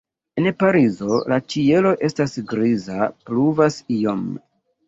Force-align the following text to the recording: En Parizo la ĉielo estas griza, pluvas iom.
En 0.41 0.45
Parizo 0.63 1.19
la 1.33 1.37
ĉielo 1.55 1.91
estas 2.09 2.35
griza, 2.55 2.99
pluvas 3.29 3.79
iom. 4.01 4.27